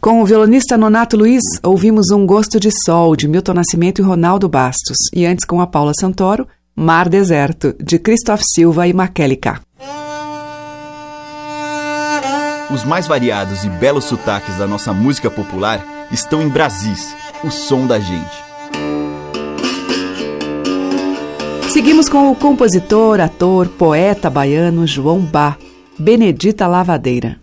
Com 0.00 0.22
o 0.22 0.24
violonista 0.24 0.78
Nonato 0.78 1.14
Luiz, 1.14 1.42
ouvimos 1.62 2.10
Um 2.10 2.24
Gosto 2.24 2.58
de 2.58 2.70
Sol, 2.86 3.14
de 3.14 3.28
Milton 3.28 3.52
Nascimento 3.52 4.00
e 4.00 4.02
Ronaldo 4.02 4.48
Bastos. 4.48 4.96
E 5.14 5.26
antes, 5.26 5.44
com 5.44 5.60
a 5.60 5.66
Paula 5.66 5.92
Santoro, 5.92 6.48
Mar 6.74 7.06
Deserto, 7.06 7.74
de 7.78 7.98
Christoph 7.98 8.40
Silva 8.54 8.88
e 8.88 8.94
Maquelica. 8.94 9.60
Os 12.72 12.82
mais 12.82 13.06
variados 13.06 13.62
e 13.62 13.68
belos 13.68 14.06
sotaques 14.06 14.56
da 14.56 14.66
nossa 14.66 14.90
música 14.94 15.30
popular 15.30 15.84
estão 16.10 16.40
em 16.40 16.48
Brasis, 16.48 17.14
o 17.44 17.50
som 17.50 17.86
da 17.86 18.00
gente. 18.00 18.42
Seguimos 21.70 22.08
com 22.08 22.32
o 22.32 22.34
compositor, 22.34 23.20
ator, 23.20 23.68
poeta 23.68 24.30
baiano 24.30 24.86
João 24.86 25.20
Bá, 25.20 25.58
Benedita 25.98 26.66
Lavadeira. 26.66 27.38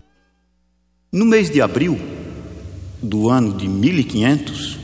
No 1.12 1.24
mês 1.24 1.48
de 1.48 1.62
abril, 1.62 2.17
do 3.02 3.28
ano 3.28 3.54
de 3.54 3.68
1500, 3.68 4.78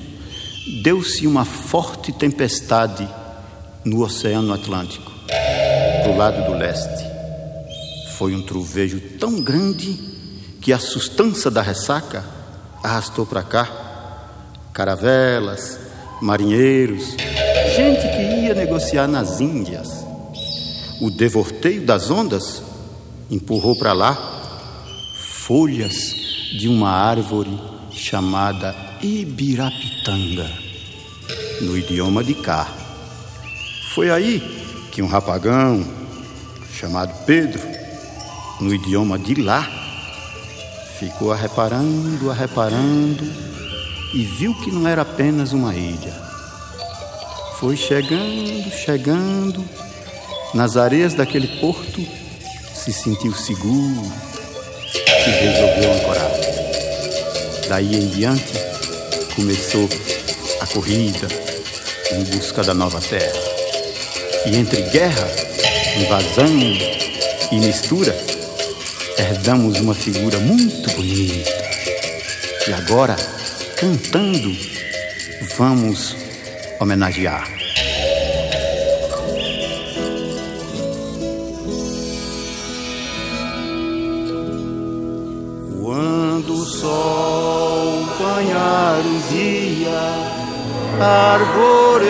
deu-se 0.82 1.26
uma 1.26 1.44
forte 1.44 2.12
tempestade 2.12 3.08
no 3.84 4.02
Oceano 4.02 4.52
Atlântico, 4.52 5.12
do 6.04 6.16
lado 6.16 6.44
do 6.46 6.56
leste. 6.56 7.04
Foi 8.16 8.34
um 8.34 8.42
trovejo 8.42 9.00
tão 9.18 9.42
grande 9.42 9.98
que 10.60 10.72
a 10.72 10.78
sustância 10.78 11.50
da 11.50 11.60
ressaca 11.60 12.24
arrastou 12.82 13.26
para 13.26 13.42
cá 13.42 13.68
caravelas, 14.72 15.78
marinheiros, 16.20 17.16
gente 17.76 18.02
que 18.08 18.44
ia 18.44 18.54
negociar 18.54 19.06
nas 19.06 19.40
Índias. 19.40 20.04
O 21.00 21.10
devorteio 21.10 21.84
das 21.84 22.10
ondas 22.10 22.62
empurrou 23.30 23.76
para 23.76 23.92
lá 23.92 24.32
folhas 25.16 26.14
de 26.58 26.68
uma 26.68 26.90
árvore 26.90 27.73
chamada 27.94 28.74
Ibirapitanga, 29.02 30.50
no 31.62 31.76
idioma 31.76 32.24
de 32.24 32.34
cá. 32.34 32.68
Foi 33.94 34.10
aí 34.10 34.40
que 34.90 35.00
um 35.00 35.06
rapagão 35.06 35.86
chamado 36.72 37.24
Pedro, 37.24 37.62
no 38.60 38.74
idioma 38.74 39.18
de 39.18 39.34
lá, 39.36 39.68
ficou 40.98 41.32
a 41.32 41.36
reparando, 41.36 42.30
a 42.30 42.34
reparando 42.34 43.24
e 44.12 44.24
viu 44.24 44.54
que 44.54 44.70
não 44.70 44.86
era 44.86 45.02
apenas 45.02 45.52
uma 45.52 45.74
ilha. 45.74 46.12
Foi 47.58 47.76
chegando, 47.76 48.70
chegando, 48.70 49.64
nas 50.52 50.76
areias 50.76 51.14
daquele 51.14 51.48
porto, 51.60 52.04
se 52.74 52.92
sentiu 52.92 53.34
seguro 53.34 54.02
e 55.26 55.30
resolveu 55.30 55.92
ancorar. 55.94 56.53
Daí 57.68 57.96
em 57.96 58.08
diante, 58.08 58.52
começou 59.34 59.88
a 60.60 60.66
corrida 60.66 61.26
em 62.12 62.24
busca 62.24 62.62
da 62.62 62.74
nova 62.74 63.00
terra. 63.00 63.32
E 64.46 64.56
entre 64.56 64.82
guerra, 64.82 65.26
invasão 65.96 66.46
e 67.50 67.56
mistura, 67.56 68.14
herdamos 69.18 69.80
uma 69.80 69.94
figura 69.94 70.38
muito 70.38 70.90
bonita. 70.90 71.50
E 72.68 72.72
agora, 72.72 73.16
cantando, 73.76 74.54
vamos 75.56 76.16
homenagear. 76.78 77.63
Arvoredo 91.00 92.04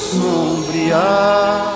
sombrear 0.00 1.72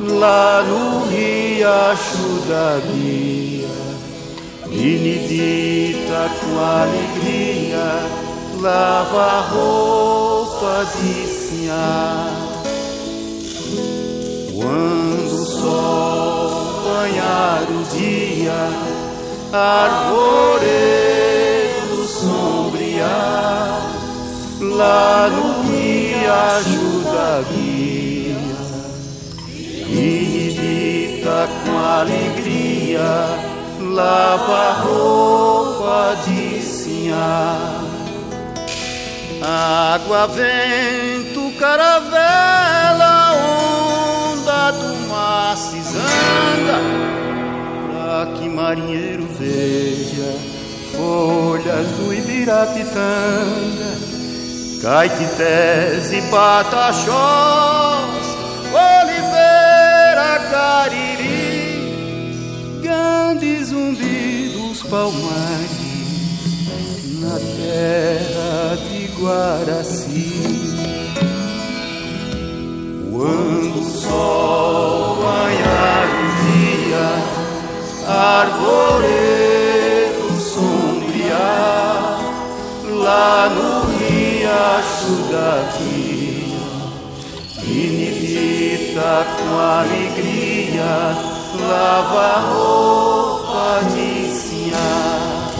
lá 0.00 0.62
no 0.62 1.06
riacho 1.08 2.42
da 2.48 2.80
guia, 2.86 3.68
Benedita 4.66 6.30
com 6.40 6.58
alegria 6.58 8.20
lava 8.60 9.22
a 9.22 9.40
roupa 9.40 10.86
de 10.96 11.26
sinhar. 11.26 12.30
Quando 14.54 15.34
o 15.34 15.44
sol 15.46 16.50
banhar 16.84 17.62
o 17.70 17.84
dia, 17.96 18.70
arvoredo 19.52 21.19
lá 24.80 25.28
no 25.28 25.62
riacho 25.68 27.02
da 27.04 27.42
guia. 27.52 28.40
E 29.90 30.56
dita 31.20 31.48
com 31.62 31.76
alegria 31.78 33.10
lava 33.92 34.56
a 34.56 34.72
roupa 34.72 36.16
de 36.24 36.62
sinhar 36.62 37.90
água, 39.42 40.26
vento, 40.28 41.52
caravela, 41.58 43.32
onda 43.34 44.70
do 44.70 45.08
mar 45.08 45.56
cisanga 45.56 46.78
pra 47.90 48.26
que 48.34 48.48
marinheiro 48.48 49.26
veja 49.38 50.38
folhas 50.94 51.88
do 51.96 52.14
Ibirapitanga 52.14 53.79
Caetités 54.82 56.10
e 56.10 56.22
Pataxós, 56.30 57.10
Oliveira, 58.72 60.40
Cariri, 60.50 61.60
grandes 62.80 63.68
zumbidos 63.68 64.82
palmares 64.84 65.70
na 67.20 67.38
terra 67.58 68.78
de 68.88 69.08
Guaraci. 69.20 70.32
Quando 73.12 73.80
o 73.80 73.84
sol 73.84 75.16
banhar 75.16 76.08
o 76.08 76.28
dia, 76.46 77.08
arvoredo 78.08 79.20
sombrear 80.40 82.18
lá 82.88 83.50
no 83.50 83.79
vida, 84.60 85.72
inibita 87.64 89.26
com 89.38 89.58
alegria, 89.58 91.16
lava 91.66 92.30
roupa 92.40 93.80
de 93.94 94.10
sinhar. 94.30 95.50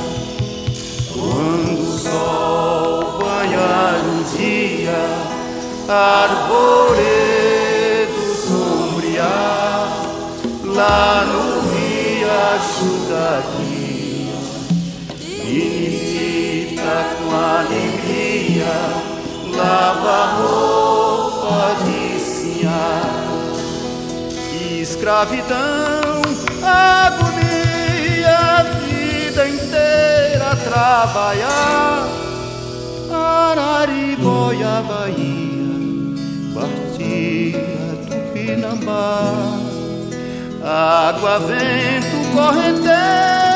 Quando 1.14 1.80
o 1.80 1.98
sol 1.98 3.18
banhar 3.18 4.01
o 4.05 4.09
dia, 4.36 5.03
arvoredo 5.88 7.01
sombrear, 8.46 9.88
lá 10.64 11.24
no 11.24 11.44
riacho 11.70 12.90
daqui, 13.09 14.28
benedita 15.18 16.92
com 17.16 17.28
alegria, 17.34 18.39
lava 19.57 20.27
roupa 20.37 21.77
de 21.85 22.21
sinhar 22.21 23.21
escravidão, 24.81 26.23
agonia, 26.63 28.37
a 28.37 28.63
vida 28.63 29.49
inteira 29.49 30.57
trabalhar. 30.65 32.09
Araribóia, 33.13 34.83
Bahia, 34.87 36.15
partia 36.55 37.61
Tupinambá, 38.09 39.35
água, 40.63 41.39
vento, 41.41 42.33
correnteza, 42.33 43.49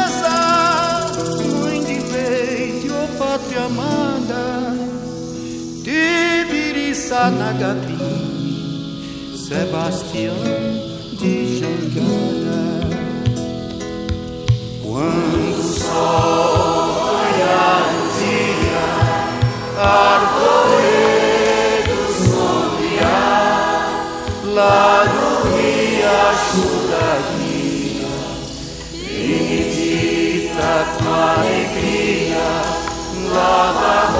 Tibiriça, 7.04 7.30
Nagapi, 7.30 7.98
Sebastião 9.36 10.34
de 11.12 11.58
jangada. 11.58 12.64
Quando 14.82 15.60
o 15.60 15.62
sol 15.62 16.92
raiar 17.04 17.84
o 17.92 18.04
dia, 18.18 18.86
arvoredo 19.84 21.16
sombrear, 22.24 23.84
lá 24.54 25.04
no 25.04 25.30
riacho 25.50 26.66
da 26.88 27.08
guia, 27.36 28.14
benedita 29.06 30.72
com 30.96 31.12
alegria, 31.12 32.48
lava 33.30 34.13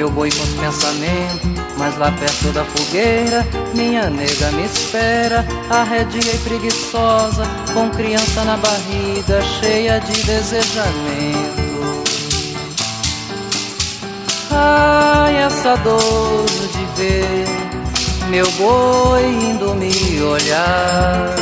meu 0.00 0.10
boi 0.10 0.30
com 0.30 0.42
os 0.42 0.54
pensamentos. 0.54 1.50
Mas 1.76 1.98
lá 1.98 2.10
perto 2.10 2.52
da 2.52 2.64
fogueira, 2.64 3.46
minha 3.74 4.08
nega 4.08 4.50
me 4.52 4.64
espera, 4.64 5.46
arredia 5.68 6.32
e 6.32 6.38
preguiçosa, 6.38 7.42
com 7.74 7.90
criança 7.90 8.44
na 8.44 8.56
barriga, 8.56 9.42
cheia 9.60 9.98
de 10.00 10.22
desejamento. 10.22 11.70
Ai, 14.50 15.36
essa 15.36 15.76
dor 15.76 16.46
de 16.46 17.00
ver 17.00 17.44
meu 18.30 18.50
boi 18.52 19.24
indo 19.24 19.74
me 19.74 20.22
olhar. 20.22 21.34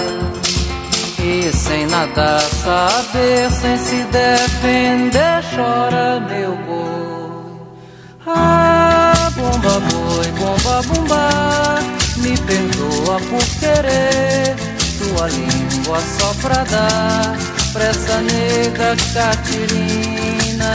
E 1.21 1.53
sem 1.53 1.87
nada 1.87 2.41
saber, 2.41 3.51
sem 3.53 3.77
se 3.77 4.03
defender, 4.05 5.45
chora 5.55 6.21
meu 6.21 6.57
boi. 6.67 6.78
Bomba, 10.87 11.79
me 12.19 12.37
perdoa 12.37 13.19
por 13.31 13.45
querer 13.59 14.57
tua 14.99 15.29
língua 15.29 15.99
só 16.19 16.35
pra 16.43 16.65
dar 16.65 17.37
pra 17.73 17.85
essa 17.85 18.21
nega 18.21 18.97
catirina. 19.15 20.73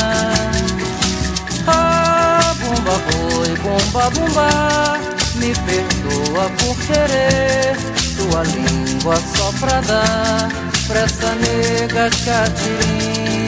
Ah, 1.67 2.53
bomba 2.59 2.95
boi, 3.07 3.51
bomba 3.63 4.09
bomba, 4.09 4.49
me 5.35 5.53
perdoa 5.65 6.49
por 6.59 6.75
querer 6.87 7.77
tua 8.17 8.43
língua 8.43 9.15
só 9.35 9.51
pra 9.59 9.81
dar 9.81 10.49
pra 10.87 10.99
essa 11.01 11.35
nega 11.35 12.09
catirina. 12.25 13.43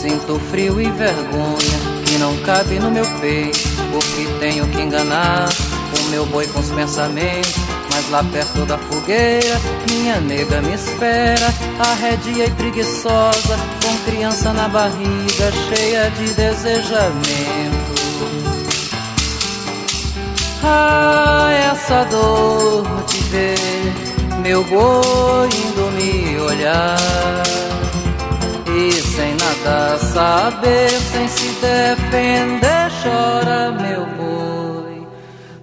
Sinto 0.00 0.38
frio 0.50 0.80
e 0.80 0.90
vergonha 0.90 1.83
que 2.14 2.18
não 2.18 2.36
cabe 2.38 2.78
no 2.78 2.92
meu 2.92 3.04
peito, 3.20 3.58
porque 3.90 4.24
tenho 4.38 4.68
que 4.68 4.80
enganar 4.80 5.48
o 5.98 6.10
meu 6.10 6.24
boi 6.26 6.46
com 6.46 6.60
os 6.60 6.70
pensamentos. 6.70 7.54
Mas 7.90 8.08
lá 8.10 8.22
perto 8.22 8.64
da 8.66 8.78
fogueira, 8.78 9.60
minha 9.90 10.20
nega 10.20 10.62
me 10.62 10.74
espera, 10.74 11.52
arredia 11.78 12.46
e 12.46 12.50
preguiçosa, 12.50 13.56
com 13.82 14.10
criança 14.10 14.52
na 14.52 14.68
barriga, 14.68 15.50
cheia 15.68 16.10
de 16.10 16.32
desejamento. 16.34 17.94
Ah, 20.62 21.50
essa 21.72 22.04
dor 22.04 22.86
de 23.06 23.18
ver 23.24 23.58
meu 24.40 24.62
boi 24.64 25.48
indo 25.48 25.90
me 25.92 26.40
olhar 26.40 26.96
nada 29.62 29.98
saber, 29.98 30.90
sem 30.90 31.28
se 31.28 31.48
defender, 31.60 32.90
chora 33.02 33.70
meu 33.72 34.06
boi 34.16 35.06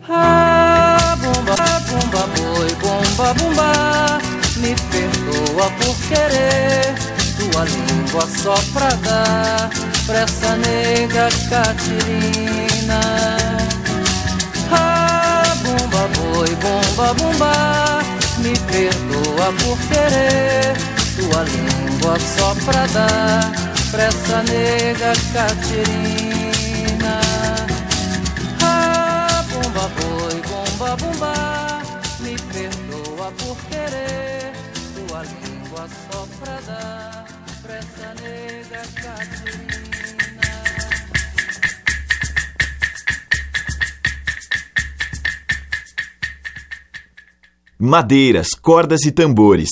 Ah, 0.10 1.18
bomba, 1.18 1.56
bomba, 1.90 2.28
boi, 2.36 2.76
bomba, 2.76 3.34
bomba 3.34 4.20
Me 4.58 4.76
perdoa 4.92 5.70
por 5.72 5.96
querer 6.08 6.96
tua 7.38 7.66
língua 7.66 8.28
só 8.42 8.56
pra 8.74 8.90
dar 9.04 9.70
pra 10.06 10.22
essa 10.22 10.56
nega 10.58 11.30
Catirina. 11.50 13.02
Ah, 14.72 15.56
bumba 15.64 16.08
boi, 16.16 16.56
bomba 16.56 17.14
bumba, 17.14 18.00
me 18.40 18.54
perdoa 18.72 19.54
por 19.64 19.78
querer 19.88 20.76
tua 21.16 21.44
língua 21.44 22.18
só 22.20 22.56
pra 22.66 22.86
dar 22.88 23.71
pra 23.92 24.04
essa 24.04 24.44
nega 24.44 25.14
Catirina. 25.34 27.20
Ah, 28.64 29.44
bumba 29.50 29.90
boi, 29.90 30.42
bomba 30.50 30.96
bumba, 30.96 31.82
me 32.22 32.36
perdoa 32.54 33.32
por 33.34 33.58
querer 33.70 34.54
tua 34.96 35.24
língua 35.24 35.88
só 36.10 36.28
pra 36.40 36.60
dar 36.62 37.26
pra 37.62 37.76
essa 37.76 38.16
nega 38.22 38.82
Catirina. 38.96 39.72
Madeiras, 47.78 48.50
cordas 48.62 49.02
e 49.06 49.12
tambores. 49.12 49.70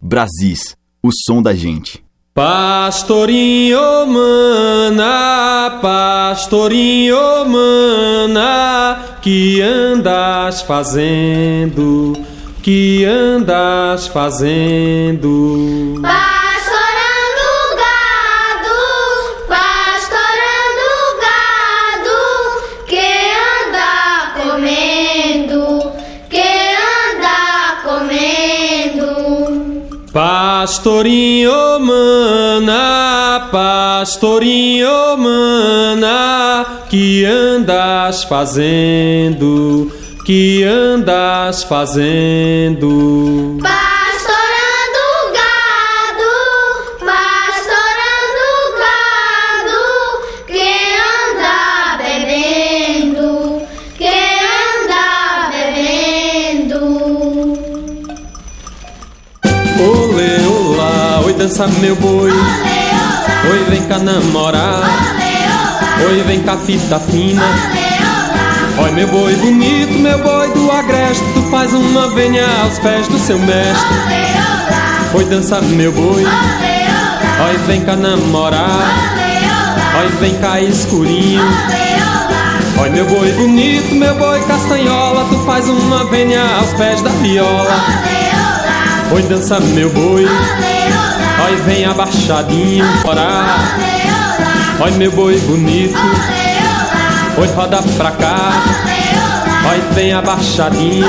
Brasis, 0.00 0.76
o 1.00 1.10
som 1.12 1.40
da 1.40 1.54
gente. 1.54 2.02
Pastorinho 2.34 4.06
mana, 4.06 5.78
pastorinho 5.82 7.44
mana, 7.44 9.18
que 9.20 9.60
andas 9.60 10.62
fazendo, 10.62 12.14
que 12.62 13.04
andas 13.04 14.06
fazendo. 14.06 16.00
Pastorando 16.00 16.31
Pastorinho 30.82 31.78
mana, 31.78 33.48
pastorinho 33.52 35.16
mana, 35.16 36.66
que 36.90 37.24
andas 37.24 38.24
fazendo, 38.24 39.92
que 40.26 40.64
andas 40.64 41.62
fazendo. 41.62 43.58
Dança 61.42 61.66
meu 61.80 61.96
boi. 61.96 62.30
Oi, 62.30 63.64
vem 63.68 63.82
cá 63.88 63.98
namorar. 63.98 64.80
Oi, 66.06 66.22
vem 66.22 66.40
cá 66.40 66.56
fita 66.56 67.00
fina. 67.00 67.42
Oi, 68.78 68.90
meu 68.92 69.08
boi 69.08 69.34
bonito, 69.34 69.92
meu 69.98 70.18
boi 70.20 70.48
do 70.52 70.70
agreste. 70.70 71.24
Tu 71.34 71.42
faz 71.50 71.72
uma 71.72 72.08
venha 72.10 72.46
aos 72.62 72.78
pés 72.78 73.08
do 73.08 73.18
seu 73.18 73.40
mestre. 73.40 73.96
Oi, 75.14 75.24
dança 75.24 75.60
meu 75.62 75.90
boi. 75.90 76.24
Oi, 76.24 77.58
vem 77.66 77.80
cá 77.80 77.96
namorar. 77.96 79.18
Oi, 79.98 80.08
vem 80.20 80.34
cá 80.38 80.60
escurinho. 80.60 81.42
Oi, 82.82 82.90
meu 82.90 83.04
boi 83.06 83.32
bonito, 83.32 83.92
meu 83.96 84.14
boi 84.14 84.40
castanhola. 84.42 85.26
Tu 85.28 85.38
faz 85.44 85.68
uma 85.68 86.04
venha 86.04 86.40
aos 86.58 86.72
pés 86.74 87.02
da 87.02 87.10
viola. 87.10 87.84
Oi, 89.12 89.22
dança 89.22 89.58
meu 89.58 89.90
boi. 89.90 90.24
Oi, 91.52 91.58
vem 91.66 91.84
abaixadinho 91.84 92.86
orar. 93.04 93.76
Oi, 94.80 94.90
meu 94.92 95.12
boi 95.12 95.38
bonito. 95.40 95.98
Oi, 97.36 97.46
roda 97.48 97.82
pra 97.98 98.10
cá. 98.12 98.52
Oi, 99.70 99.82
vem 99.92 100.14
abaixadinho. 100.14 101.06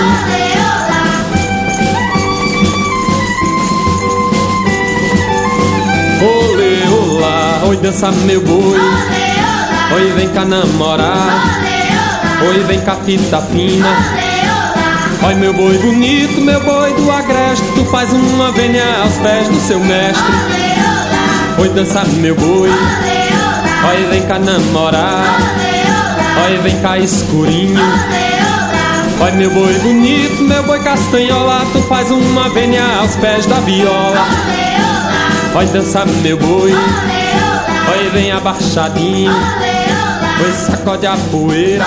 Olê, 6.22 6.84
olá. 6.90 7.62
Oi, 7.64 7.78
dança 7.78 8.12
meu 8.12 8.42
boi. 8.42 8.78
Oi, 9.96 10.12
vem 10.12 10.28
cá 10.28 10.44
namorar. 10.44 11.62
Oi, 12.50 12.64
vem 12.66 12.82
cá 12.82 12.98
fita 12.98 13.42
fina. 13.44 14.23
Oi, 15.26 15.36
meu 15.36 15.54
boi 15.54 15.78
bonito, 15.78 16.42
meu 16.42 16.60
boi 16.60 16.94
do 16.96 17.10
agreste, 17.10 17.66
tu 17.76 17.86
faz 17.86 18.12
uma 18.12 18.52
venha 18.52 18.84
aos 19.04 19.14
pés 19.16 19.48
do 19.48 19.56
seu 19.62 19.80
mestre. 19.80 20.34
Oi, 21.60 21.70
dança 21.70 22.04
meu 22.18 22.36
boi. 22.36 22.70
Oi, 22.70 24.08
vem 24.10 24.22
cá 24.24 24.38
namorar. 24.38 25.24
Oi, 26.46 26.58
vem 26.58 26.78
cá 26.82 26.98
escurinho. 26.98 27.80
Oi, 29.22 29.32
meu 29.32 29.50
boi 29.52 29.74
bonito, 29.80 30.44
meu 30.44 30.62
boi 30.64 30.80
castanhola, 30.84 31.66
tu 31.72 31.82
faz 31.84 32.12
uma 32.12 32.50
venha 32.50 32.84
aos 33.00 33.16
pés 33.16 33.46
da 33.46 33.62
viola. 33.62 34.28
Oi, 35.56 35.66
dança 35.68 36.06
meu 36.22 36.38
boi. 36.38 36.74
Oi, 36.74 38.10
vem 38.14 38.30
abaixadinho. 38.30 39.32
Oi, 39.32 40.52
sacode 40.52 41.08
a 41.08 41.16
poeira. 41.32 41.86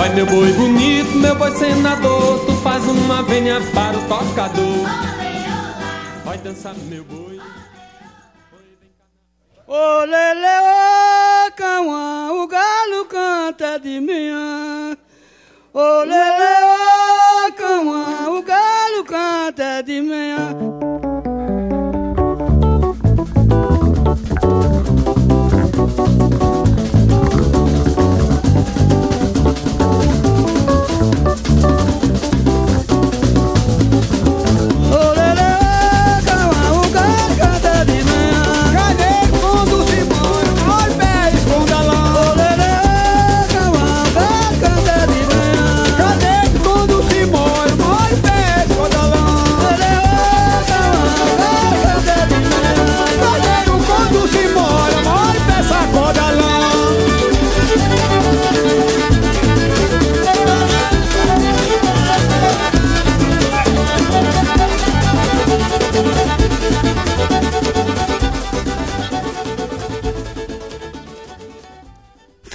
Oi, 0.00 0.08
meu 0.10 0.26
boi 0.26 0.52
bonito, 0.52 1.16
meu 1.16 1.34
boi 1.34 1.50
senador, 1.56 2.46
tu 2.46 2.52
faz 2.62 2.84
uma 2.84 3.20
venha 3.24 3.60
para 3.74 3.98
o 3.98 4.08
tocador. 4.08 4.86
Oi, 6.24 6.38
dança 6.38 6.72
meu 6.88 7.02
boi. 7.02 7.40
Ô 9.66 10.04
lele, 10.04 10.46
ô 10.46 11.52
cauã, 11.56 12.32
o 12.32 12.46
galo 12.46 13.04
canta 13.06 13.78
de 13.80 14.00
manhã. 14.00 14.96
Ô 15.74 16.04
lele, 16.04 16.27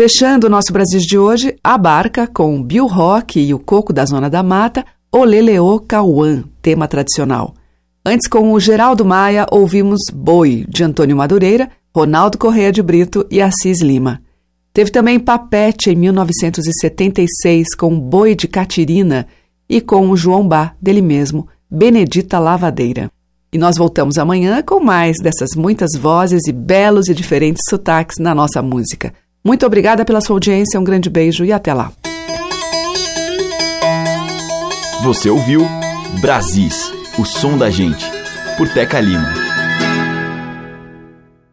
Fechando 0.03 0.47
o 0.47 0.49
nosso 0.49 0.73
Brasil 0.73 0.99
de 0.99 1.17
hoje, 1.17 1.55
a 1.63 1.77
barca 1.77 2.27
com 2.27 2.61
Bill 2.61 2.87
Rock 2.87 3.39
e 3.39 3.53
o 3.53 3.57
Coco 3.57 3.93
da 3.93 4.05
Zona 4.05 4.29
da 4.29 4.43
Mata, 4.43 4.85
Oleleô 5.09 5.79
Cauã, 5.79 6.43
tema 6.61 6.89
tradicional. 6.89 7.53
Antes, 8.05 8.27
com 8.27 8.51
o 8.51 8.59
Geraldo 8.59 9.05
Maia, 9.05 9.45
ouvimos 9.49 10.01
Boi, 10.13 10.65
de 10.67 10.83
Antônio 10.83 11.15
Madureira, 11.15 11.69
Ronaldo 11.95 12.37
Correia 12.37 12.69
de 12.69 12.83
Brito 12.83 13.25
e 13.31 13.41
Assis 13.41 13.79
Lima. 13.81 14.21
Teve 14.73 14.91
também 14.91 15.17
Papete, 15.17 15.91
em 15.91 15.95
1976, 15.95 17.73
com 17.73 17.97
Boi 17.97 18.35
de 18.35 18.49
Catirina 18.49 19.25
e 19.69 19.79
com 19.79 20.09
o 20.09 20.17
João 20.17 20.45
Bá, 20.45 20.73
dele 20.81 21.01
mesmo, 21.01 21.47
Benedita 21.71 22.39
Lavadeira. 22.39 23.09
E 23.53 23.57
nós 23.57 23.77
voltamos 23.77 24.17
amanhã 24.17 24.61
com 24.61 24.83
mais 24.83 25.15
dessas 25.23 25.51
muitas 25.55 25.91
vozes 25.97 26.45
e 26.45 26.51
belos 26.51 27.07
e 27.07 27.13
diferentes 27.13 27.61
sotaques 27.69 28.17
na 28.19 28.35
nossa 28.35 28.61
música. 28.61 29.13
Muito 29.43 29.65
obrigada 29.65 30.05
pela 30.05 30.21
sua 30.21 30.37
audiência, 30.37 30.79
um 30.79 30.83
grande 30.83 31.09
beijo 31.09 31.43
e 31.43 31.51
até 31.51 31.73
lá. 31.73 31.91
Você 35.03 35.29
ouviu 35.29 35.67
Brasis, 36.21 36.93
O 37.19 37.25
som 37.25 37.57
da 37.57 37.69
gente, 37.69 38.05
por 38.57 38.69
Teca 38.69 39.01
Lima. 39.01 39.42